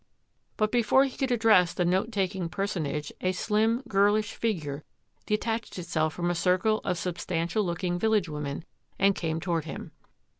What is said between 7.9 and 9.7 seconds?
village women and came toward